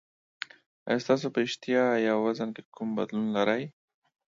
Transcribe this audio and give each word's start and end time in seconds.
ایا 0.89 0.99
تاسو 1.09 1.25
په 1.33 1.39
اشتها 1.45 1.85
یا 2.07 2.13
وزن 2.25 2.49
کې 2.55 2.61
کوم 2.75 2.89
بدلون 2.97 3.27
لرئ؟ 3.37 3.63